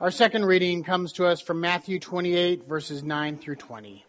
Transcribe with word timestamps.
Our 0.00 0.12
second 0.12 0.44
reading 0.44 0.84
comes 0.84 1.14
to 1.14 1.26
us 1.26 1.40
from 1.40 1.60
Matthew 1.60 1.98
28, 1.98 2.68
verses 2.68 3.02
9 3.02 3.36
through 3.36 3.56
20. 3.56 4.06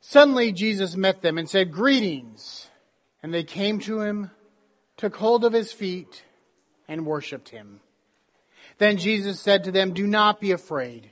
Suddenly 0.00 0.52
Jesus 0.52 0.94
met 0.94 1.20
them 1.20 1.36
and 1.36 1.50
said, 1.50 1.72
Greetings. 1.72 2.68
And 3.24 3.34
they 3.34 3.42
came 3.42 3.80
to 3.80 4.00
him, 4.00 4.30
took 4.96 5.16
hold 5.16 5.44
of 5.44 5.52
his 5.52 5.72
feet, 5.72 6.22
and 6.86 7.04
worshiped 7.04 7.48
him. 7.48 7.80
Then 8.78 8.98
Jesus 8.98 9.40
said 9.40 9.64
to 9.64 9.72
them, 9.72 9.94
Do 9.94 10.06
not 10.06 10.40
be 10.40 10.52
afraid. 10.52 11.10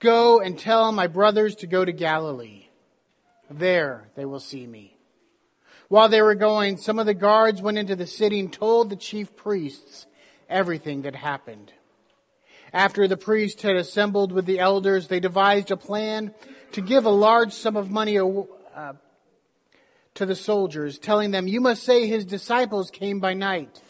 Go 0.00 0.40
and 0.40 0.58
tell 0.58 0.90
my 0.90 1.06
brothers 1.06 1.54
to 1.56 1.68
go 1.68 1.84
to 1.84 1.92
Galilee. 1.92 2.66
There 3.48 4.08
they 4.16 4.24
will 4.24 4.40
see 4.40 4.66
me. 4.66 4.96
While 5.86 6.08
they 6.08 6.22
were 6.22 6.34
going, 6.34 6.78
some 6.78 6.98
of 6.98 7.06
the 7.06 7.14
guards 7.14 7.62
went 7.62 7.78
into 7.78 7.94
the 7.94 8.08
city 8.08 8.40
and 8.40 8.52
told 8.52 8.90
the 8.90 8.96
chief 8.96 9.36
priests 9.36 10.06
everything 10.48 11.02
that 11.02 11.14
happened. 11.14 11.72
After 12.72 13.06
the 13.06 13.16
priests 13.16 13.62
had 13.62 13.76
assembled 13.76 14.32
with 14.32 14.46
the 14.46 14.58
elders, 14.58 15.08
they 15.08 15.20
devised 15.20 15.70
a 15.70 15.76
plan 15.76 16.34
to 16.72 16.80
give 16.80 17.04
a 17.04 17.10
large 17.10 17.52
sum 17.52 17.76
of 17.76 17.90
money 17.90 18.18
uh, 18.18 18.92
to 20.14 20.26
the 20.26 20.34
soldiers, 20.34 20.98
telling 20.98 21.30
them, 21.30 21.46
You 21.46 21.60
must 21.60 21.82
say 21.82 22.06
his 22.06 22.24
disciples 22.24 22.90
came 22.90 23.20
by 23.20 23.34
night 23.34 23.82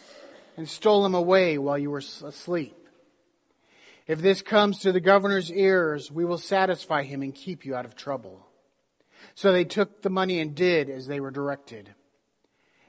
and 0.56 0.68
stole 0.68 1.06
him 1.06 1.14
away 1.14 1.58
while 1.58 1.78
you 1.78 1.90
were 1.90 1.98
asleep. 1.98 2.76
If 4.06 4.20
this 4.20 4.42
comes 4.42 4.80
to 4.80 4.90
the 4.90 5.00
governor's 5.00 5.50
ears, 5.50 6.10
we 6.10 6.24
will 6.24 6.38
satisfy 6.38 7.04
him 7.04 7.22
and 7.22 7.34
keep 7.34 7.64
you 7.64 7.76
out 7.76 7.84
of 7.84 7.94
trouble. 7.94 8.46
So 9.34 9.52
they 9.52 9.64
took 9.64 10.02
the 10.02 10.10
money 10.10 10.40
and 10.40 10.54
did 10.54 10.90
as 10.90 11.06
they 11.06 11.20
were 11.20 11.30
directed. 11.30 11.94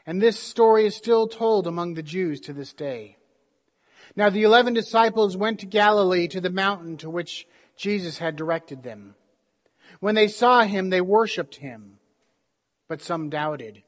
And 0.05 0.21
this 0.21 0.39
story 0.39 0.85
is 0.85 0.95
still 0.95 1.27
told 1.27 1.67
among 1.67 1.93
the 1.93 2.03
Jews 2.03 2.41
to 2.41 2.53
this 2.53 2.73
day. 2.73 3.17
Now 4.15 4.29
the 4.29 4.43
eleven 4.43 4.73
disciples 4.73 5.35
went 5.35 5.59
to 5.59 5.65
Galilee 5.65 6.27
to 6.29 6.41
the 6.41 6.49
mountain 6.49 6.97
to 6.97 7.09
which 7.09 7.47
Jesus 7.75 8.19
had 8.19 8.35
directed 8.35 8.83
them. 8.83 9.15
When 9.99 10.15
they 10.15 10.27
saw 10.27 10.63
him, 10.63 10.89
they 10.89 11.01
worshiped 11.01 11.55
him, 11.55 11.99
but 12.87 13.01
some 13.01 13.29
doubted. 13.29 13.83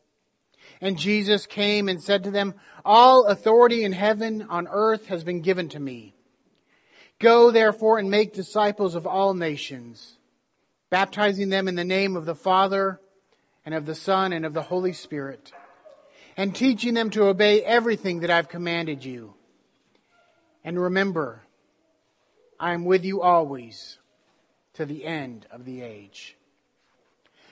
And 0.82 0.98
Jesus 0.98 1.46
came 1.46 1.88
and 1.88 2.02
said 2.02 2.24
to 2.24 2.32
them, 2.32 2.56
All 2.84 3.26
authority 3.26 3.84
in 3.84 3.94
heaven 3.94 4.46
on 4.50 4.68
earth 4.70 5.08
has 5.08 5.24
been 5.24 5.42
given 5.42 5.70
to 5.70 5.80
me. 5.80 6.16
Go 7.20 7.52
therefore 7.52 7.98
and 7.98 8.10
make 8.10 8.34
disciples 8.34 8.96
of 8.96 9.08
all 9.08 9.34
nations 9.34 10.18
baptizing 10.96 11.50
them 11.50 11.68
in 11.68 11.76
the 11.76 11.84
name 11.84 12.16
of 12.16 12.26
the 12.26 12.34
Father 12.34 13.02
and 13.66 13.76
of 13.76 13.86
the 13.86 13.96
Son 13.96 14.32
and 14.32 14.46
of 14.46 14.54
the 14.54 14.62
Holy 14.62 14.94
Spirit, 14.94 15.52
and 16.38 16.56
teaching 16.56 16.94
them 16.94 17.10
to 17.10 17.26
obey 17.26 17.62
everything 17.64 18.22
that 18.22 18.30
I've 18.30 18.48
commanded 18.48 19.04
you. 19.04 19.34
And 20.66 20.82
remember, 20.82 21.44
I 22.60 22.74
am 22.74 22.86
with 22.86 23.06
you 23.06 23.22
always 23.22 24.00
to 24.74 24.86
the 24.86 25.06
end 25.06 25.46
of 25.52 25.64
the 25.64 25.84
age. 25.84 26.36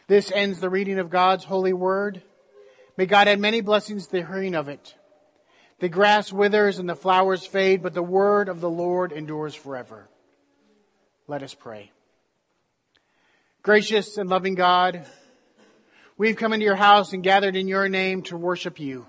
This 0.07 0.31
ends 0.31 0.59
the 0.59 0.69
reading 0.71 0.97
of 0.97 1.11
God's 1.11 1.43
holy 1.43 1.73
word. 1.73 2.23
May 2.97 3.05
God 3.05 3.27
add 3.27 3.39
many 3.39 3.61
blessings 3.61 4.07
to 4.07 4.13
the 4.13 4.25
hearing 4.25 4.55
of 4.55 4.67
it. 4.67 4.95
The 5.77 5.89
grass 5.89 6.33
withers 6.33 6.79
and 6.79 6.89
the 6.89 6.95
flowers 6.95 7.45
fade, 7.45 7.83
but 7.83 7.93
the 7.93 8.01
word 8.01 8.49
of 8.49 8.61
the 8.61 8.69
Lord 8.69 9.11
endures 9.11 9.53
forever. 9.53 10.09
Let 11.27 11.43
us 11.43 11.53
pray. 11.53 11.91
Gracious 13.61 14.17
and 14.17 14.27
loving 14.27 14.55
God, 14.55 15.05
we've 16.17 16.35
come 16.35 16.51
into 16.51 16.65
your 16.65 16.75
house 16.75 17.13
and 17.13 17.21
gathered 17.21 17.55
in 17.55 17.67
your 17.67 17.87
name 17.89 18.23
to 18.23 18.37
worship 18.37 18.79
you. 18.79 19.05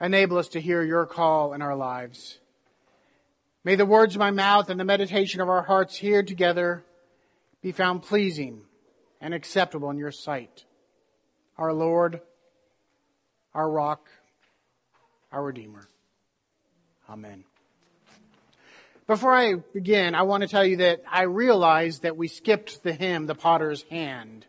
Enable 0.00 0.38
us 0.38 0.48
to 0.48 0.60
hear 0.60 0.82
your 0.82 1.04
call 1.04 1.52
in 1.52 1.60
our 1.60 1.76
lives. 1.76 2.38
May 3.64 3.76
the 3.76 3.86
words 3.86 4.16
of 4.16 4.18
my 4.18 4.32
mouth 4.32 4.70
and 4.70 4.80
the 4.80 4.84
meditation 4.84 5.40
of 5.40 5.48
our 5.48 5.62
hearts 5.62 5.94
here 5.96 6.24
together 6.24 6.84
be 7.62 7.70
found 7.70 8.02
pleasing 8.02 8.62
and 9.20 9.32
acceptable 9.32 9.88
in 9.90 9.98
your 9.98 10.10
sight. 10.10 10.64
Our 11.56 11.72
Lord, 11.72 12.20
our 13.54 13.70
rock, 13.70 14.08
our 15.30 15.44
Redeemer. 15.44 15.86
Amen. 17.08 17.44
Before 19.06 19.32
I 19.32 19.54
begin, 19.72 20.16
I 20.16 20.22
want 20.22 20.42
to 20.42 20.48
tell 20.48 20.64
you 20.64 20.78
that 20.78 21.02
I 21.08 21.22
realized 21.22 22.02
that 22.02 22.16
we 22.16 22.26
skipped 22.26 22.82
the 22.82 22.92
hymn, 22.92 23.26
The 23.26 23.34
Potter's 23.36 23.82
Hand. 23.90 24.44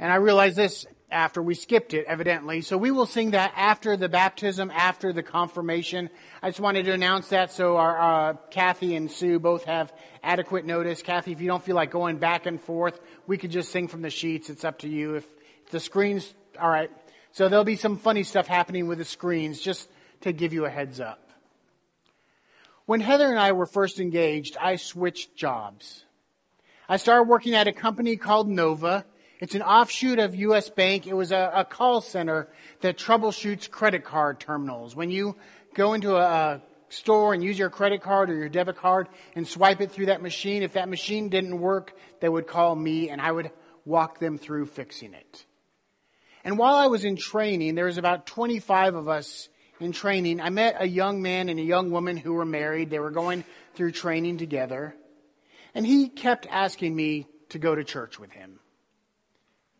And 0.00 0.10
I 0.12 0.16
realized 0.16 0.56
this 0.56 0.86
after 1.12 1.42
we 1.42 1.54
skipped 1.54 1.94
it, 1.94 2.06
evidently. 2.06 2.62
So 2.62 2.76
we 2.76 2.90
will 2.90 3.06
sing 3.06 3.32
that 3.32 3.52
after 3.56 3.96
the 3.96 4.08
baptism, 4.08 4.70
after 4.70 5.12
the 5.12 5.22
confirmation. 5.22 6.10
I 6.42 6.48
just 6.48 6.60
wanted 6.60 6.86
to 6.86 6.92
announce 6.92 7.28
that 7.28 7.52
so 7.52 7.76
our 7.76 8.00
uh, 8.00 8.36
Kathy 8.50 8.96
and 8.96 9.10
Sue 9.10 9.38
both 9.38 9.64
have 9.64 9.92
adequate 10.22 10.64
notice. 10.64 11.02
Kathy, 11.02 11.32
if 11.32 11.40
you 11.40 11.46
don't 11.46 11.62
feel 11.62 11.76
like 11.76 11.90
going 11.90 12.18
back 12.18 12.46
and 12.46 12.60
forth, 12.60 13.00
we 13.26 13.38
could 13.38 13.50
just 13.50 13.70
sing 13.70 13.88
from 13.88 14.02
the 14.02 14.10
sheets. 14.10 14.50
It's 14.50 14.64
up 14.64 14.80
to 14.80 14.88
you. 14.88 15.14
If, 15.14 15.26
the 15.72 15.80
screens, 15.80 16.32
all 16.60 16.68
right. 16.68 16.90
So 17.32 17.48
there'll 17.48 17.64
be 17.64 17.76
some 17.76 17.96
funny 17.96 18.22
stuff 18.22 18.46
happening 18.46 18.86
with 18.86 18.98
the 18.98 19.04
screens, 19.04 19.60
just 19.60 19.88
to 20.20 20.32
give 20.32 20.52
you 20.52 20.66
a 20.66 20.70
heads 20.70 21.00
up. 21.00 21.30
When 22.84 23.00
Heather 23.00 23.26
and 23.26 23.38
I 23.38 23.52
were 23.52 23.66
first 23.66 23.98
engaged, 23.98 24.56
I 24.60 24.76
switched 24.76 25.34
jobs. 25.34 26.04
I 26.88 26.98
started 26.98 27.24
working 27.24 27.54
at 27.54 27.68
a 27.68 27.72
company 27.72 28.16
called 28.16 28.48
Nova. 28.48 29.06
It's 29.42 29.56
an 29.56 29.62
offshoot 29.62 30.20
of 30.20 30.36
US 30.36 30.70
Bank. 30.70 31.08
It 31.08 31.14
was 31.14 31.32
a, 31.32 31.50
a 31.52 31.64
call 31.64 32.00
center 32.00 32.46
that 32.80 32.96
troubleshoots 32.96 33.68
credit 33.68 34.04
card 34.04 34.38
terminals. 34.38 34.94
When 34.94 35.10
you 35.10 35.34
go 35.74 35.94
into 35.94 36.14
a, 36.14 36.20
a 36.20 36.62
store 36.90 37.34
and 37.34 37.42
use 37.42 37.58
your 37.58 37.68
credit 37.68 38.02
card 38.02 38.30
or 38.30 38.36
your 38.36 38.48
debit 38.48 38.76
card 38.76 39.08
and 39.34 39.44
swipe 39.48 39.80
it 39.80 39.90
through 39.90 40.06
that 40.06 40.22
machine, 40.22 40.62
if 40.62 40.74
that 40.74 40.88
machine 40.88 41.28
didn't 41.28 41.58
work, 41.58 41.92
they 42.20 42.28
would 42.28 42.46
call 42.46 42.76
me 42.76 43.10
and 43.10 43.20
I 43.20 43.32
would 43.32 43.50
walk 43.84 44.20
them 44.20 44.38
through 44.38 44.66
fixing 44.66 45.12
it. 45.12 45.44
And 46.44 46.56
while 46.56 46.76
I 46.76 46.86
was 46.86 47.04
in 47.04 47.16
training, 47.16 47.74
there 47.74 47.86
was 47.86 47.98
about 47.98 48.26
25 48.26 48.94
of 48.94 49.08
us 49.08 49.48
in 49.80 49.90
training, 49.90 50.40
I 50.40 50.50
met 50.50 50.76
a 50.78 50.86
young 50.86 51.20
man 51.20 51.48
and 51.48 51.58
a 51.58 51.64
young 51.64 51.90
woman 51.90 52.16
who 52.16 52.34
were 52.34 52.44
married. 52.44 52.90
They 52.90 53.00
were 53.00 53.10
going 53.10 53.42
through 53.74 53.90
training 53.90 54.38
together. 54.38 54.94
And 55.74 55.84
he 55.84 56.08
kept 56.08 56.46
asking 56.48 56.94
me 56.94 57.26
to 57.48 57.58
go 57.58 57.74
to 57.74 57.82
church 57.82 58.20
with 58.20 58.30
him. 58.30 58.60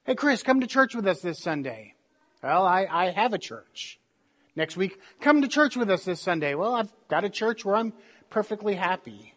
Hey, 0.04 0.16
Chris, 0.16 0.42
come 0.42 0.60
to 0.60 0.66
church 0.66 0.96
with 0.96 1.06
us 1.06 1.20
this 1.20 1.38
Sunday. 1.38 1.94
Well, 2.42 2.66
I, 2.66 2.88
I 2.90 3.10
have 3.10 3.34
a 3.34 3.38
church. 3.38 4.00
Next 4.56 4.76
week, 4.76 4.98
come 5.20 5.42
to 5.42 5.48
church 5.48 5.76
with 5.76 5.88
us 5.88 6.04
this 6.04 6.20
Sunday. 6.20 6.56
Well, 6.56 6.74
I've 6.74 6.92
got 7.06 7.22
a 7.22 7.30
church 7.30 7.64
where 7.64 7.76
I'm 7.76 7.92
perfectly 8.28 8.74
happy. 8.74 9.32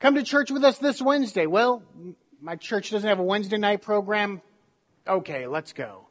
Come 0.00 0.16
to 0.16 0.24
church 0.24 0.50
with 0.50 0.64
us 0.64 0.78
this 0.78 1.00
Wednesday. 1.00 1.46
Well, 1.46 1.84
my 2.40 2.56
church 2.56 2.90
doesn't 2.90 3.08
have 3.08 3.20
a 3.20 3.22
Wednesday 3.22 3.56
night 3.56 3.82
program. 3.82 4.42
Okay, 5.06 5.46
let's 5.46 5.72
go. 5.72 6.08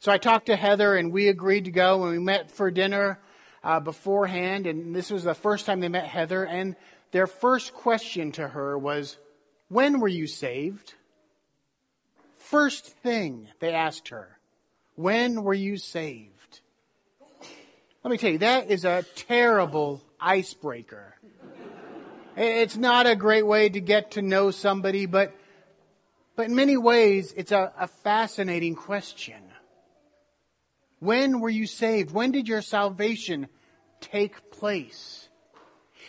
So 0.00 0.10
I 0.10 0.18
talked 0.18 0.46
to 0.46 0.56
Heather 0.56 0.96
and 0.96 1.12
we 1.12 1.28
agreed 1.28 1.66
to 1.66 1.70
go 1.70 2.02
and 2.02 2.10
we 2.10 2.18
met 2.18 2.50
for 2.50 2.72
dinner 2.72 3.20
uh, 3.62 3.78
beforehand. 3.78 4.66
And 4.66 4.92
this 4.92 5.12
was 5.12 5.22
the 5.22 5.34
first 5.34 5.66
time 5.66 5.78
they 5.78 5.88
met 5.88 6.06
Heather. 6.08 6.42
And 6.42 6.74
their 7.12 7.28
first 7.28 7.74
question 7.74 8.32
to 8.32 8.48
her 8.48 8.76
was, 8.76 9.18
When 9.68 10.00
were 10.00 10.08
you 10.08 10.26
saved? 10.26 10.94
First 12.50 12.86
thing 12.86 13.48
they 13.58 13.72
asked 13.72 14.08
her, 14.08 14.38
When 14.94 15.42
were 15.42 15.54
you 15.54 15.76
saved? 15.76 16.60
Let 18.04 18.10
me 18.12 18.18
tell 18.18 18.30
you, 18.30 18.38
that 18.38 18.70
is 18.70 18.84
a 18.84 19.04
terrible 19.16 20.00
icebreaker. 20.20 21.16
It's 22.36 22.76
not 22.76 23.08
a 23.08 23.16
great 23.16 23.44
way 23.44 23.68
to 23.68 23.80
get 23.80 24.12
to 24.12 24.22
know 24.22 24.52
somebody, 24.52 25.06
but, 25.06 25.34
but 26.36 26.46
in 26.46 26.54
many 26.54 26.76
ways, 26.76 27.34
it's 27.36 27.50
a, 27.50 27.72
a 27.80 27.88
fascinating 27.88 28.76
question. 28.76 29.42
When 31.00 31.40
were 31.40 31.50
you 31.50 31.66
saved? 31.66 32.12
When 32.12 32.30
did 32.30 32.46
your 32.46 32.62
salvation 32.62 33.48
take 34.00 34.52
place? 34.52 35.28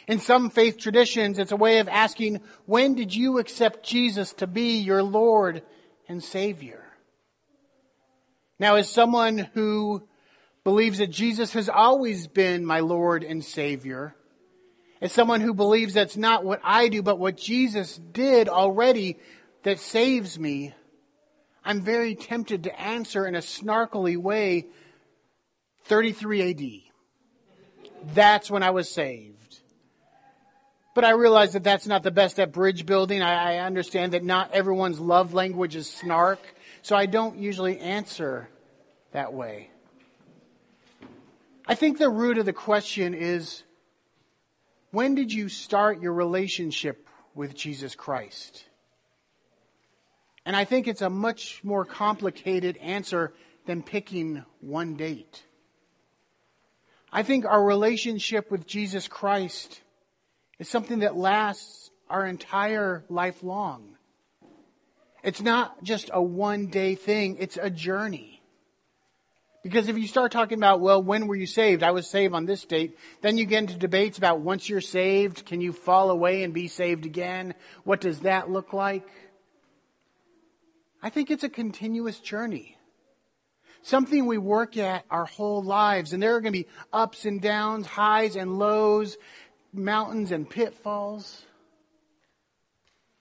In 0.07 0.19
some 0.19 0.51
faith 0.51 0.77
traditions, 0.77 1.39
it's 1.39 1.51
a 1.51 1.57
way 1.57 1.79
of 1.79 1.87
asking, 1.87 2.41
when 2.67 2.93
did 2.93 3.15
you 3.15 3.39
accept 3.39 3.83
Jesus 3.83 4.33
to 4.33 4.45
be 4.45 4.77
your 4.77 5.01
Lord 5.01 5.63
and 6.07 6.23
Savior? 6.23 6.83
Now, 8.59 8.75
as 8.75 8.89
someone 8.89 9.37
who 9.37 10.07
believes 10.63 10.97
that 10.97 11.11
Jesus 11.11 11.53
has 11.53 11.69
always 11.69 12.27
been 12.27 12.65
my 12.65 12.79
Lord 12.79 13.23
and 13.23 13.43
Savior, 13.43 14.15
as 14.99 15.11
someone 15.11 15.41
who 15.41 15.53
believes 15.53 15.93
that's 15.93 16.17
not 16.17 16.43
what 16.43 16.59
I 16.63 16.89
do, 16.89 17.01
but 17.03 17.19
what 17.19 17.37
Jesus 17.37 17.97
did 17.97 18.49
already 18.49 19.17
that 19.63 19.79
saves 19.79 20.39
me, 20.39 20.73
I'm 21.63 21.81
very 21.81 22.15
tempted 22.15 22.63
to 22.63 22.79
answer 22.79 23.27
in 23.27 23.35
a 23.35 23.39
snarkily 23.39 24.17
way 24.17 24.65
33 25.85 26.49
AD. 26.49 28.13
That's 28.13 28.49
when 28.49 28.63
I 28.63 28.71
was 28.71 28.89
saved. 28.89 29.36
But 30.97 31.05
I 31.05 31.11
realize 31.11 31.53
that 31.53 31.63
that's 31.63 31.85
not 31.85 32.01
the 32.01 32.09
best 32.09 32.39
at 32.39 32.51
bridge 32.51 32.87
building. 32.87 33.21
I, 33.21 33.57
I 33.57 33.59
understand 33.59 34.13
that 34.13 34.23
not 34.23 34.51
everyone's 34.51 34.99
love 34.99 35.31
language 35.31 35.75
is 35.75 35.87
snark, 35.87 36.39
so 36.81 36.95
I 36.95 37.05
don't 37.05 37.37
usually 37.37 37.77
answer 37.77 38.49
that 39.11 39.31
way. 39.31 39.69
I 41.67 41.75
think 41.75 41.99
the 41.99 42.09
root 42.09 42.39
of 42.39 42.47
the 42.47 42.51
question 42.51 43.13
is 43.13 43.61
When 44.89 45.13
did 45.13 45.31
you 45.31 45.49
start 45.49 46.01
your 46.01 46.13
relationship 46.13 47.07
with 47.35 47.53
Jesus 47.53 47.93
Christ? 47.93 48.65
And 50.47 50.55
I 50.55 50.65
think 50.65 50.87
it's 50.87 51.03
a 51.03 51.11
much 51.11 51.63
more 51.63 51.85
complicated 51.85 52.75
answer 52.77 53.33
than 53.67 53.83
picking 53.83 54.43
one 54.61 54.95
date. 54.95 55.43
I 57.13 57.21
think 57.21 57.45
our 57.45 57.63
relationship 57.63 58.49
with 58.49 58.65
Jesus 58.65 59.07
Christ 59.07 59.81
is 60.59 60.69
something 60.69 60.99
that 60.99 61.15
lasts 61.15 61.91
our 62.09 62.25
entire 62.25 63.03
life 63.09 63.43
long. 63.43 63.97
It's 65.23 65.41
not 65.41 65.83
just 65.83 66.09
a 66.13 66.21
one 66.21 66.67
day 66.67 66.95
thing, 66.95 67.37
it's 67.39 67.57
a 67.61 67.69
journey. 67.69 68.37
Because 69.63 69.89
if 69.89 69.97
you 69.97 70.07
start 70.07 70.31
talking 70.31 70.57
about, 70.57 70.79
well, 70.79 71.03
when 71.03 71.27
were 71.27 71.35
you 71.35 71.45
saved? 71.45 71.83
I 71.83 71.91
was 71.91 72.07
saved 72.07 72.33
on 72.33 72.45
this 72.45 72.63
date. 72.63 72.97
Then 73.21 73.37
you 73.37 73.45
get 73.45 73.63
into 73.63 73.75
debates 73.75 74.17
about 74.17 74.39
once 74.39 74.69
you're 74.69 74.79
saved, 74.79 75.45
can 75.45 75.59
you 75.59 75.73
fall 75.73 76.09
away 76.09 76.43
and 76.43 76.53
be 76.53 76.69
saved 76.69 77.05
again? 77.05 77.53
What 77.83 77.99
does 77.99 78.21
that 78.21 78.49
look 78.49 78.71
like? 78.71 79.05
I 81.03 81.09
think 81.09 81.29
it's 81.29 81.43
a 81.43 81.49
continuous 81.49 82.19
journey. 82.19 82.77
Something 83.81 84.25
we 84.25 84.37
work 84.37 84.77
at 84.77 85.03
our 85.11 85.25
whole 85.25 85.61
lives. 85.61 86.13
And 86.13 86.23
there 86.23 86.35
are 86.35 86.41
going 86.41 86.53
to 86.53 86.59
be 86.59 86.67
ups 86.93 87.25
and 87.25 87.41
downs, 87.41 87.87
highs 87.87 88.35
and 88.37 88.57
lows, 88.57 89.17
mountains 89.77 90.31
and 90.31 90.49
pitfalls. 90.49 91.43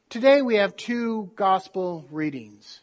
Today 0.09 0.43
we 0.43 0.57
have 0.57 0.77
two 0.77 1.31
gospel 1.37 2.07
readings. 2.11 2.81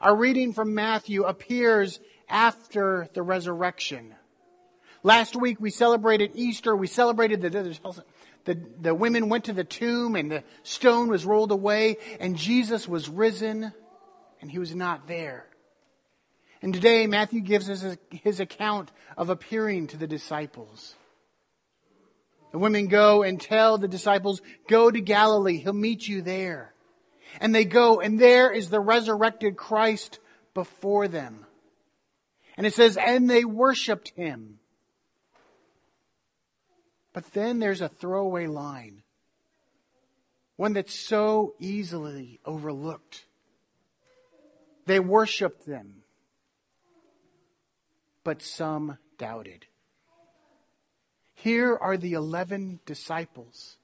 Our 0.00 0.16
reading 0.16 0.52
from 0.52 0.74
Matthew 0.74 1.24
appears 1.24 2.00
after 2.28 3.08
the 3.14 3.22
resurrection. 3.22 4.14
Last 5.02 5.36
week 5.36 5.60
we 5.60 5.70
celebrated 5.70 6.32
Easter. 6.34 6.74
We 6.74 6.86
celebrated 6.86 7.42
the, 7.42 7.78
the, 8.44 8.60
the 8.80 8.94
women 8.94 9.28
went 9.28 9.44
to 9.44 9.52
the 9.52 9.64
tomb 9.64 10.16
and 10.16 10.30
the 10.30 10.44
stone 10.62 11.08
was 11.08 11.26
rolled 11.26 11.52
away 11.52 11.98
and 12.20 12.36
Jesus 12.36 12.88
was 12.88 13.08
risen 13.08 13.72
and 14.40 14.50
he 14.50 14.58
was 14.58 14.74
not 14.74 15.06
there. 15.06 15.46
And 16.64 16.72
today, 16.72 17.06
Matthew 17.06 17.40
gives 17.40 17.68
us 17.68 17.84
his 18.10 18.40
account 18.40 18.90
of 19.18 19.28
appearing 19.28 19.88
to 19.88 19.98
the 19.98 20.06
disciples. 20.06 20.94
The 22.54 22.60
women 22.60 22.86
go 22.86 23.24
and 23.24 23.40
tell 23.40 23.78
the 23.78 23.88
disciples, 23.88 24.40
go 24.68 24.88
to 24.88 25.00
Galilee. 25.00 25.58
He'll 25.58 25.72
meet 25.72 26.06
you 26.06 26.22
there. 26.22 26.72
And 27.40 27.52
they 27.52 27.64
go, 27.64 27.98
and 27.98 28.16
there 28.16 28.52
is 28.52 28.70
the 28.70 28.78
resurrected 28.78 29.56
Christ 29.56 30.20
before 30.54 31.08
them. 31.08 31.46
And 32.56 32.64
it 32.64 32.72
says, 32.72 32.96
and 32.96 33.28
they 33.28 33.44
worshiped 33.44 34.10
him. 34.10 34.60
But 37.12 37.32
then 37.32 37.58
there's 37.58 37.80
a 37.80 37.88
throwaway 37.88 38.46
line. 38.46 39.02
One 40.54 40.74
that's 40.74 40.94
so 40.94 41.54
easily 41.58 42.38
overlooked. 42.46 43.24
They 44.86 45.00
worshiped 45.00 45.66
them, 45.66 46.04
but 48.22 48.42
some 48.42 48.98
doubted. 49.18 49.66
Here 51.44 51.76
are 51.76 51.98
the 51.98 52.14
11 52.14 52.80
disciples, 52.86 53.76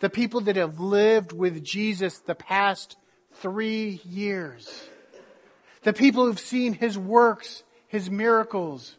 the 0.00 0.08
people 0.08 0.40
that 0.40 0.56
have 0.56 0.80
lived 0.80 1.30
with 1.30 1.62
Jesus 1.62 2.20
the 2.20 2.34
past 2.34 2.96
three 3.34 4.00
years, 4.02 4.88
the 5.82 5.92
people 5.92 6.24
who've 6.24 6.40
seen 6.40 6.72
his 6.72 6.96
works, 6.96 7.64
his 7.86 8.10
miracles, 8.10 8.96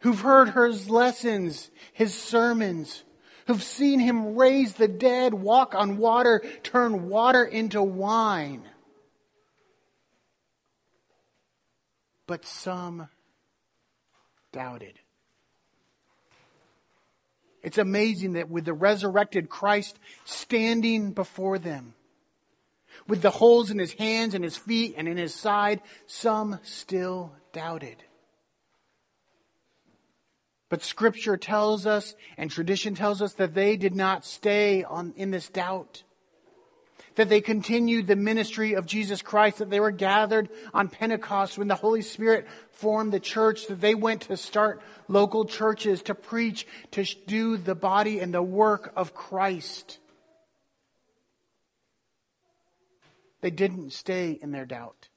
who've 0.00 0.22
heard 0.22 0.54
his 0.54 0.88
lessons, 0.88 1.70
his 1.92 2.14
sermons, 2.14 3.04
who've 3.46 3.62
seen 3.62 4.00
him 4.00 4.34
raise 4.34 4.72
the 4.72 4.88
dead, 4.88 5.34
walk 5.34 5.74
on 5.74 5.98
water, 5.98 6.42
turn 6.62 7.10
water 7.10 7.44
into 7.44 7.82
wine. 7.82 8.66
but 12.26 12.46
some 12.46 13.08
doubted. 14.52 15.00
It's 17.62 17.78
amazing 17.78 18.34
that 18.34 18.48
with 18.48 18.64
the 18.64 18.72
resurrected 18.72 19.48
Christ 19.48 19.98
standing 20.24 21.12
before 21.12 21.58
them, 21.58 21.94
with 23.06 23.22
the 23.22 23.30
holes 23.30 23.70
in 23.70 23.78
his 23.78 23.92
hands 23.92 24.34
and 24.34 24.42
his 24.42 24.56
feet 24.56 24.94
and 24.96 25.06
in 25.06 25.16
his 25.16 25.34
side, 25.34 25.80
some 26.06 26.58
still 26.62 27.32
doubted. 27.52 28.02
But 30.68 30.82
scripture 30.82 31.36
tells 31.36 31.86
us 31.86 32.14
and 32.36 32.50
tradition 32.50 32.94
tells 32.94 33.20
us 33.20 33.34
that 33.34 33.54
they 33.54 33.76
did 33.76 33.94
not 33.94 34.24
stay 34.24 34.84
on, 34.84 35.12
in 35.16 35.30
this 35.30 35.48
doubt 35.48 36.04
that 37.20 37.28
they 37.28 37.42
continued 37.42 38.06
the 38.06 38.16
ministry 38.16 38.72
of 38.72 38.86
Jesus 38.86 39.20
Christ, 39.20 39.58
that 39.58 39.68
they 39.68 39.78
were 39.78 39.90
gathered 39.90 40.48
on 40.72 40.88
Pentecost 40.88 41.58
when 41.58 41.68
the 41.68 41.74
Holy 41.74 42.00
Spirit 42.00 42.46
formed 42.72 43.12
the 43.12 43.20
church, 43.20 43.66
that 43.66 43.78
they 43.78 43.94
went 43.94 44.22
to 44.22 44.38
start 44.38 44.80
local 45.06 45.44
churches, 45.44 46.00
to 46.04 46.14
preach, 46.14 46.66
to 46.92 47.04
do 47.26 47.58
the 47.58 47.74
body 47.74 48.20
and 48.20 48.32
the 48.32 48.42
work 48.42 48.94
of 48.96 49.12
Christ. 49.12 49.98
They 53.42 53.50
didn't 53.50 53.92
stay 53.92 54.38
in 54.40 54.50
their 54.50 54.64
doubt. 54.64 55.10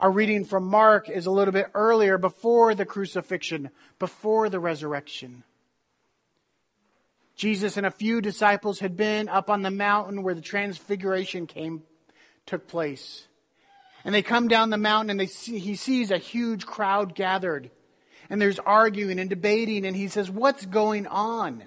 Our 0.00 0.10
reading 0.10 0.44
from 0.44 0.64
Mark 0.64 1.08
is 1.08 1.26
a 1.26 1.30
little 1.30 1.52
bit 1.52 1.70
earlier, 1.74 2.18
before 2.18 2.74
the 2.74 2.84
crucifixion, 2.84 3.70
before 4.00 4.48
the 4.48 4.58
resurrection. 4.58 5.44
Jesus 7.34 7.76
and 7.76 7.86
a 7.86 7.90
few 7.90 8.20
disciples 8.20 8.80
had 8.80 8.96
been 8.96 9.28
up 9.28 9.50
on 9.50 9.62
the 9.62 9.70
mountain 9.70 10.22
where 10.22 10.34
the 10.34 10.40
transfiguration 10.40 11.46
came, 11.46 11.82
took 12.46 12.68
place. 12.68 13.26
And 14.04 14.14
they 14.14 14.22
come 14.22 14.48
down 14.48 14.70
the 14.70 14.76
mountain 14.76 15.10
and 15.10 15.20
they 15.20 15.26
see, 15.26 15.58
he 15.58 15.76
sees 15.76 16.10
a 16.10 16.18
huge 16.18 16.66
crowd 16.66 17.14
gathered. 17.14 17.70
And 18.28 18.40
there's 18.40 18.58
arguing 18.58 19.18
and 19.18 19.30
debating 19.30 19.86
and 19.86 19.96
he 19.96 20.08
says, 20.08 20.30
what's 20.30 20.66
going 20.66 21.06
on? 21.06 21.62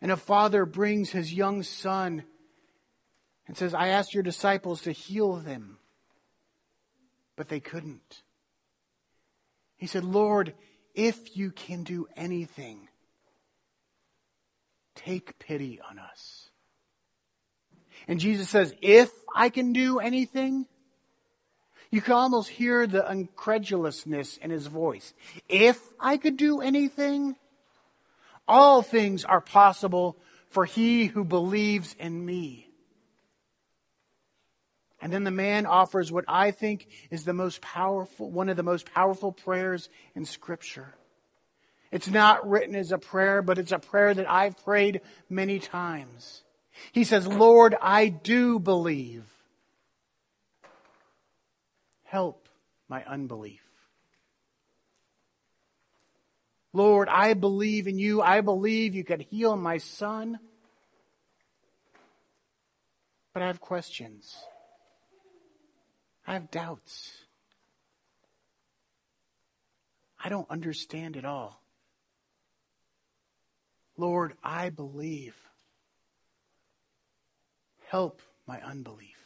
And 0.00 0.12
a 0.12 0.16
father 0.16 0.64
brings 0.64 1.10
his 1.10 1.32
young 1.32 1.62
son 1.62 2.22
and 3.46 3.56
says, 3.56 3.74
I 3.74 3.88
asked 3.88 4.14
your 4.14 4.22
disciples 4.22 4.82
to 4.82 4.92
heal 4.92 5.36
them, 5.36 5.78
but 7.36 7.48
they 7.48 7.60
couldn't. 7.60 8.22
He 9.76 9.86
said, 9.86 10.04
Lord, 10.04 10.54
if 10.94 11.36
you 11.36 11.50
can 11.50 11.82
do 11.82 12.06
anything, 12.16 12.87
Take 15.04 15.38
pity 15.38 15.80
on 15.88 15.98
us. 15.98 16.50
And 18.08 18.18
Jesus 18.18 18.48
says, 18.48 18.74
If 18.82 19.10
I 19.34 19.48
can 19.48 19.72
do 19.72 20.00
anything, 20.00 20.66
you 21.90 22.00
can 22.00 22.14
almost 22.14 22.48
hear 22.48 22.86
the 22.86 23.08
incredulousness 23.10 24.36
in 24.38 24.50
his 24.50 24.66
voice. 24.66 25.14
If 25.48 25.80
I 26.00 26.16
could 26.16 26.36
do 26.36 26.60
anything, 26.60 27.36
all 28.46 28.82
things 28.82 29.24
are 29.24 29.40
possible 29.40 30.16
for 30.50 30.64
he 30.64 31.06
who 31.06 31.24
believes 31.24 31.94
in 31.98 32.24
me. 32.24 32.68
And 35.00 35.12
then 35.12 35.22
the 35.22 35.30
man 35.30 35.64
offers 35.64 36.10
what 36.10 36.24
I 36.26 36.50
think 36.50 36.88
is 37.10 37.24
the 37.24 37.32
most 37.32 37.60
powerful, 37.60 38.30
one 38.30 38.48
of 38.48 38.56
the 38.56 38.64
most 38.64 38.92
powerful 38.92 39.30
prayers 39.30 39.88
in 40.16 40.24
scripture. 40.24 40.94
It's 41.90 42.08
not 42.08 42.48
written 42.48 42.74
as 42.74 42.92
a 42.92 42.98
prayer, 42.98 43.40
but 43.40 43.58
it's 43.58 43.72
a 43.72 43.78
prayer 43.78 44.12
that 44.12 44.30
I've 44.30 44.62
prayed 44.64 45.00
many 45.30 45.58
times. 45.58 46.42
He 46.92 47.04
says, 47.04 47.26
Lord, 47.26 47.74
I 47.80 48.08
do 48.08 48.58
believe. 48.58 49.24
Help 52.04 52.48
my 52.88 53.04
unbelief. 53.04 53.60
Lord, 56.72 57.08
I 57.08 57.34
believe 57.34 57.86
in 57.86 57.98
you. 57.98 58.20
I 58.20 58.40
believe 58.40 58.94
you 58.94 59.04
could 59.04 59.22
heal 59.22 59.56
my 59.56 59.78
son. 59.78 60.38
But 63.32 63.42
I 63.42 63.46
have 63.46 63.60
questions. 63.60 64.36
I 66.26 66.34
have 66.34 66.50
doubts. 66.50 67.12
I 70.22 70.28
don't 70.28 70.50
understand 70.50 71.16
it 71.16 71.24
all. 71.24 71.62
Lord, 73.98 74.32
I 74.42 74.70
believe. 74.70 75.34
Help 77.88 78.22
my 78.46 78.60
unbelief. 78.62 79.16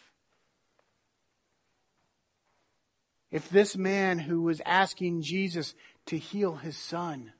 If 3.30 3.48
this 3.48 3.76
man 3.76 4.18
who 4.18 4.42
was 4.42 4.60
asking 4.66 5.22
Jesus 5.22 5.74
to 6.06 6.18
heal 6.18 6.56
his 6.56 6.76
son, 6.76 7.32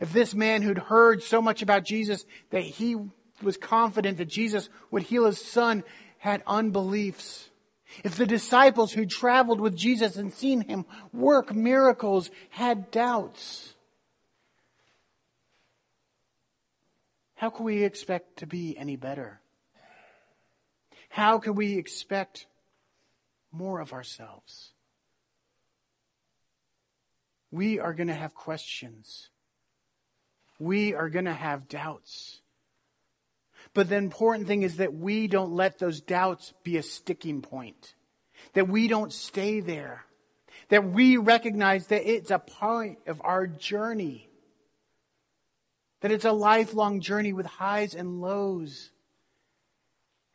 if 0.00 0.12
this 0.12 0.34
man 0.34 0.62
who'd 0.62 0.78
heard 0.78 1.22
so 1.22 1.42
much 1.42 1.62
about 1.62 1.84
Jesus 1.84 2.24
that 2.50 2.62
he 2.62 2.96
was 3.42 3.56
confident 3.56 4.18
that 4.18 4.28
Jesus 4.28 4.68
would 4.90 5.02
heal 5.04 5.26
his 5.26 5.44
son 5.44 5.84
had 6.18 6.42
unbeliefs, 6.46 7.50
if 8.04 8.16
the 8.16 8.26
disciples 8.26 8.92
who 8.92 9.04
traveled 9.04 9.60
with 9.60 9.76
Jesus 9.76 10.16
and 10.16 10.32
seen 10.32 10.62
him 10.62 10.84
work 11.12 11.54
miracles 11.54 12.30
had 12.50 12.90
doubts, 12.90 13.74
how 17.40 17.48
can 17.48 17.64
we 17.64 17.84
expect 17.84 18.40
to 18.40 18.46
be 18.46 18.76
any 18.76 18.96
better? 18.96 19.40
How 21.08 21.38
can 21.38 21.54
we 21.54 21.78
expect 21.78 22.46
more 23.50 23.80
of 23.80 23.94
ourselves? 23.94 24.74
We 27.50 27.78
are 27.78 27.94
going 27.94 28.08
to 28.08 28.14
have 28.14 28.34
questions. 28.34 29.30
We 30.58 30.92
are 30.92 31.08
going 31.08 31.24
to 31.24 31.32
have 31.32 31.66
doubts. 31.66 32.42
But 33.72 33.88
the 33.88 33.96
important 33.96 34.46
thing 34.46 34.62
is 34.62 34.76
that 34.76 34.92
we 34.92 35.26
don't 35.26 35.52
let 35.52 35.78
those 35.78 36.02
doubts 36.02 36.52
be 36.62 36.76
a 36.76 36.82
sticking 36.82 37.40
point. 37.40 37.94
That 38.52 38.68
we 38.68 38.86
don't 38.86 39.14
stay 39.14 39.60
there. 39.60 40.04
That 40.68 40.84
we 40.84 41.16
recognize 41.16 41.86
that 41.86 42.06
it's 42.06 42.30
a 42.30 42.38
part 42.38 42.98
of 43.06 43.22
our 43.24 43.46
journey. 43.46 44.29
That 46.00 46.12
it's 46.12 46.24
a 46.24 46.32
lifelong 46.32 47.00
journey 47.00 47.32
with 47.32 47.46
highs 47.46 47.94
and 47.94 48.20
lows. 48.20 48.90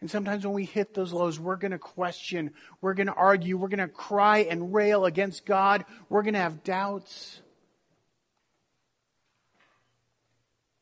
And 0.01 0.11
sometimes 0.11 0.45
when 0.45 0.53
we 0.53 0.65
hit 0.65 0.93
those 0.93 1.11
lows, 1.11 1.39
we're 1.39 1.55
going 1.55 1.71
to 1.71 1.79
question, 1.79 2.51
we're 2.81 2.93
going 2.93 3.07
to 3.07 3.13
argue, 3.13 3.57
we're 3.57 3.69
going 3.69 3.79
to 3.79 3.87
cry 3.87 4.39
and 4.39 4.73
rail 4.73 5.05
against 5.05 5.45
God, 5.45 5.85
we're 6.09 6.21
going 6.21 6.35
to 6.35 6.39
have 6.39 6.63
doubts. 6.63 7.41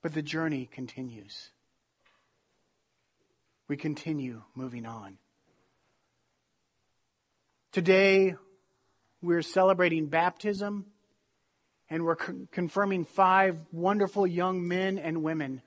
But 0.01 0.13
the 0.13 0.21
journey 0.21 0.67
continues. 0.69 1.51
We 3.69 3.77
continue 3.77 4.41
moving 4.55 4.85
on. 4.85 5.17
Today, 7.71 8.35
we're 9.21 9.41
celebrating 9.41 10.07
baptism 10.07 10.87
and 11.93 12.03
we're 12.03 12.15
confirming 12.15 13.05
five 13.05 13.55
wonderful 13.71 14.25
young 14.25 14.67
men 14.67 14.97
and 14.97 15.21
women. 15.21 15.62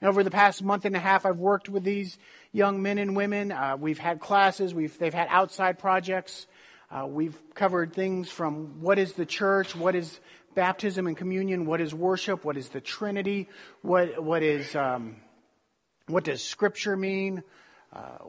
And 0.00 0.08
over 0.08 0.24
the 0.24 0.30
past 0.30 0.62
month 0.62 0.86
and 0.86 0.96
a 0.96 0.98
half, 0.98 1.26
I've 1.26 1.36
worked 1.36 1.68
with 1.68 1.84
these 1.84 2.16
young 2.52 2.80
men 2.80 2.96
and 2.96 3.14
women. 3.14 3.52
Uh, 3.52 3.76
we've 3.78 3.98
had 3.98 4.18
classes, 4.18 4.72
we've, 4.72 4.98
they've 4.98 5.12
had 5.12 5.28
outside 5.28 5.78
projects. 5.78 6.46
Uh, 6.90 7.06
we've 7.06 7.38
covered 7.54 7.92
things 7.92 8.30
from 8.30 8.80
what 8.80 8.98
is 8.98 9.12
the 9.12 9.26
church, 9.26 9.76
what 9.76 9.94
is 9.94 10.20
baptism 10.54 11.06
and 11.06 11.18
communion, 11.18 11.66
what 11.66 11.82
is 11.82 11.92
worship, 11.92 12.42
what 12.42 12.56
is 12.56 12.70
the 12.70 12.80
Trinity, 12.80 13.46
what, 13.82 14.24
what 14.24 14.42
is, 14.42 14.74
um, 14.74 15.16
what 16.06 16.24
does 16.24 16.42
Scripture 16.42 16.96
mean, 16.96 17.42
uh, 17.92 18.24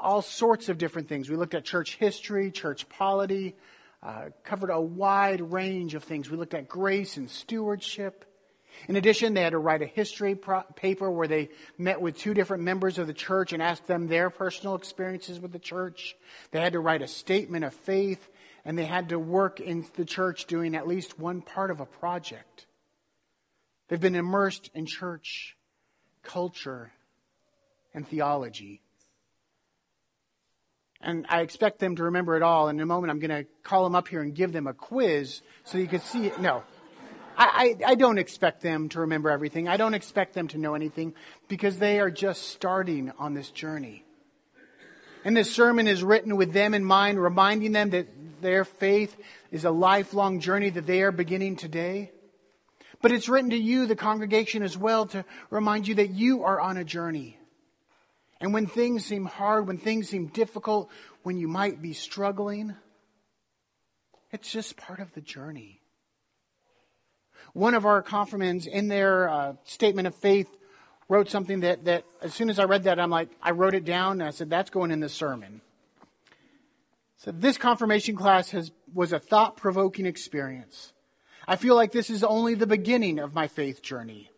all 0.00 0.20
sorts 0.20 0.68
of 0.68 0.78
different 0.78 1.08
things. 1.08 1.30
We 1.30 1.36
looked 1.36 1.54
at 1.54 1.64
church 1.64 1.94
history, 1.94 2.50
church 2.50 2.88
polity, 2.88 3.54
uh, 4.02 4.30
covered 4.44 4.70
a 4.70 4.80
wide 4.80 5.40
range 5.52 5.94
of 5.94 6.04
things. 6.04 6.28
We 6.28 6.36
looked 6.36 6.54
at 6.54 6.68
grace 6.68 7.16
and 7.16 7.30
stewardship. 7.30 8.24
In 8.88 8.96
addition, 8.96 9.34
they 9.34 9.42
had 9.42 9.50
to 9.50 9.58
write 9.58 9.82
a 9.82 9.86
history 9.86 10.34
pro- 10.34 10.62
paper 10.62 11.10
where 11.10 11.28
they 11.28 11.50
met 11.78 12.00
with 12.00 12.16
two 12.16 12.34
different 12.34 12.62
members 12.62 12.98
of 12.98 13.06
the 13.06 13.12
church 13.12 13.52
and 13.52 13.62
asked 13.62 13.86
them 13.86 14.08
their 14.08 14.30
personal 14.30 14.74
experiences 14.74 15.38
with 15.38 15.52
the 15.52 15.58
church. 15.58 16.16
They 16.50 16.60
had 16.60 16.72
to 16.72 16.80
write 16.80 17.02
a 17.02 17.08
statement 17.08 17.64
of 17.64 17.74
faith 17.74 18.28
and 18.64 18.78
they 18.78 18.84
had 18.84 19.10
to 19.10 19.18
work 19.18 19.60
in 19.60 19.84
the 19.96 20.04
church 20.04 20.46
doing 20.46 20.74
at 20.74 20.88
least 20.88 21.18
one 21.18 21.42
part 21.42 21.70
of 21.70 21.80
a 21.80 21.86
project. 21.86 22.66
They've 23.88 24.00
been 24.00 24.14
immersed 24.14 24.70
in 24.74 24.86
church 24.86 25.56
culture 26.22 26.92
and 27.92 28.06
theology. 28.06 28.80
And 31.02 31.26
I 31.28 31.40
expect 31.40 31.78
them 31.78 31.96
to 31.96 32.04
remember 32.04 32.36
it 32.36 32.42
all. 32.42 32.68
In 32.68 32.78
a 32.80 32.86
moment, 32.86 33.10
I'm 33.10 33.18
going 33.18 33.44
to 33.44 33.50
call 33.62 33.84
them 33.84 33.94
up 33.94 34.08
here 34.08 34.22
and 34.22 34.34
give 34.34 34.52
them 34.52 34.66
a 34.66 34.72
quiz 34.72 35.42
so 35.64 35.78
you 35.78 35.88
can 35.88 36.00
see 36.00 36.26
it. 36.26 36.40
No. 36.40 36.62
I, 37.36 37.76
I, 37.84 37.92
I, 37.92 37.94
don't 37.94 38.18
expect 38.18 38.60
them 38.60 38.88
to 38.90 39.00
remember 39.00 39.30
everything. 39.30 39.66
I 39.66 39.78
don't 39.78 39.94
expect 39.94 40.34
them 40.34 40.48
to 40.48 40.58
know 40.58 40.74
anything 40.74 41.14
because 41.48 41.78
they 41.78 41.98
are 41.98 42.10
just 42.10 42.48
starting 42.48 43.10
on 43.18 43.34
this 43.34 43.50
journey. 43.50 44.04
And 45.24 45.36
this 45.36 45.50
sermon 45.50 45.88
is 45.88 46.02
written 46.02 46.36
with 46.36 46.52
them 46.52 46.74
in 46.74 46.84
mind, 46.84 47.20
reminding 47.20 47.72
them 47.72 47.90
that 47.90 48.08
their 48.42 48.64
faith 48.64 49.16
is 49.50 49.64
a 49.64 49.70
lifelong 49.70 50.40
journey 50.40 50.70
that 50.70 50.86
they 50.86 51.02
are 51.02 51.12
beginning 51.12 51.56
today. 51.56 52.10
But 53.00 53.12
it's 53.12 53.28
written 53.28 53.50
to 53.50 53.56
you, 53.56 53.86
the 53.86 53.96
congregation, 53.96 54.62
as 54.62 54.76
well, 54.76 55.06
to 55.06 55.24
remind 55.50 55.88
you 55.88 55.96
that 55.96 56.10
you 56.10 56.44
are 56.44 56.60
on 56.60 56.76
a 56.76 56.84
journey. 56.84 57.38
And 58.42 58.52
when 58.52 58.66
things 58.66 59.06
seem 59.06 59.24
hard, 59.24 59.68
when 59.68 59.78
things 59.78 60.08
seem 60.08 60.26
difficult, 60.26 60.90
when 61.22 61.38
you 61.38 61.46
might 61.46 61.80
be 61.80 61.92
struggling, 61.92 62.74
it's 64.32 64.50
just 64.50 64.76
part 64.76 64.98
of 64.98 65.14
the 65.14 65.20
journey. 65.20 65.80
One 67.52 67.74
of 67.74 67.86
our 67.86 68.02
confirmands 68.02 68.66
in 68.66 68.88
their 68.88 69.28
uh, 69.28 69.52
statement 69.62 70.08
of 70.08 70.16
faith 70.16 70.48
wrote 71.08 71.30
something 71.30 71.60
that, 71.60 71.84
that 71.84 72.04
as 72.20 72.34
soon 72.34 72.50
as 72.50 72.58
I 72.58 72.64
read 72.64 72.82
that, 72.84 72.98
I'm 72.98 73.10
like, 73.10 73.28
I 73.40 73.52
wrote 73.52 73.74
it 73.74 73.84
down 73.84 74.20
and 74.20 74.24
I 74.24 74.30
said, 74.30 74.50
that's 74.50 74.70
going 74.70 74.90
in 74.90 74.98
the 74.98 75.08
sermon. 75.08 75.60
So 77.18 77.30
this 77.30 77.56
confirmation 77.56 78.16
class 78.16 78.50
has, 78.50 78.72
was 78.92 79.12
a 79.12 79.20
thought 79.20 79.56
provoking 79.56 80.06
experience. 80.06 80.92
I 81.46 81.54
feel 81.54 81.76
like 81.76 81.92
this 81.92 82.10
is 82.10 82.24
only 82.24 82.56
the 82.56 82.66
beginning 82.66 83.20
of 83.20 83.34
my 83.34 83.46
faith 83.46 83.82
journey. 83.82 84.30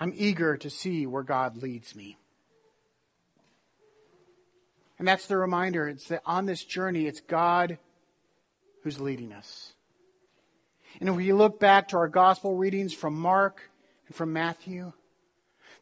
I'm 0.00 0.12
eager 0.16 0.56
to 0.56 0.68
see 0.68 1.06
where 1.06 1.22
God 1.22 1.56
leads 1.56 1.94
me. 1.94 2.16
And 4.98 5.06
that's 5.06 5.26
the 5.26 5.36
reminder. 5.36 5.88
It's 5.88 6.08
that 6.08 6.22
on 6.24 6.46
this 6.46 6.64
journey, 6.64 7.06
it's 7.06 7.20
God 7.20 7.78
who's 8.82 9.00
leading 9.00 9.32
us. 9.32 9.72
And 11.00 11.08
if 11.08 11.16
we 11.16 11.32
look 11.32 11.60
back 11.60 11.88
to 11.88 11.98
our 11.98 12.08
gospel 12.08 12.56
readings 12.56 12.94
from 12.94 13.14
Mark 13.14 13.60
and 14.06 14.16
from 14.16 14.32
Matthew, 14.32 14.92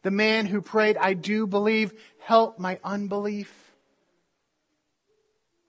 the 0.01 0.11
man 0.11 0.45
who 0.45 0.61
prayed, 0.61 0.97
I 0.97 1.13
do 1.13 1.47
believe, 1.47 1.93
help 2.19 2.59
my 2.59 2.79
unbelief 2.83 3.53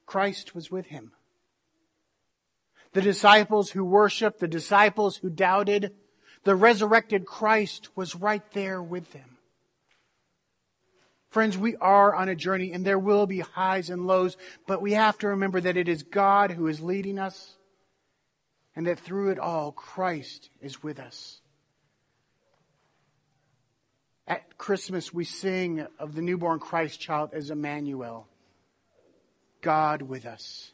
Christ 0.05 0.55
was 0.55 0.71
with 0.71 0.87
him. 0.87 1.13
The 2.93 3.03
disciples 3.03 3.71
who 3.71 3.85
worshiped, 3.85 4.41
the 4.41 4.49
disciples 4.49 5.17
who 5.17 5.31
doubted, 5.31 5.93
the 6.45 6.57
resurrected 6.57 7.27
Christ 7.27 7.91
was 7.97 8.15
right 8.15 8.43
there 8.53 8.83
with 8.83 9.13
them. 9.13 9.36
Friends, 11.37 11.59
we 11.59 11.77
are 11.77 12.15
on 12.15 12.31
a 12.31 12.35
journey 12.35 12.73
and 12.73 12.83
there 12.83 12.99
will 12.99 13.27
be 13.27 13.41
highs 13.41 13.91
and 13.91 14.07
lows, 14.07 14.39
but 14.67 14.81
we 14.81 14.95
have 14.95 15.19
to 15.19 15.29
remember 15.29 15.61
that 15.61 15.77
it 15.77 15.87
is 15.87 16.03
God 16.03 16.51
who 16.51 16.67
is 16.67 16.81
leading 16.81 17.19
us 17.19 17.57
and 18.75 18.87
that 18.87 19.01
through 19.01 19.33
it 19.33 19.39
all, 19.39 19.71
Christ 19.71 20.49
is 20.63 20.83
with 20.83 20.99
us. 20.99 21.43
At 24.27 24.57
Christmas, 24.57 25.13
we 25.13 25.25
sing 25.25 25.87
of 25.99 26.15
the 26.15 26.23
newborn 26.23 26.59
Christ 26.59 27.01
child 27.01 27.35
as 27.35 27.51
Emmanuel. 27.51 28.27
God 29.61 30.01
with 30.01 30.25
us. 30.25 30.73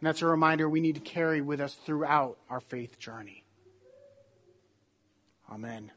And 0.00 0.06
that's 0.06 0.22
a 0.22 0.26
reminder 0.26 0.66
we 0.66 0.80
need 0.80 0.94
to 0.94 1.02
carry 1.02 1.42
with 1.42 1.60
us 1.60 1.74
throughout 1.84 2.38
our 2.48 2.60
faith 2.60 2.98
journey. 2.98 3.44
Amen. 5.52 5.92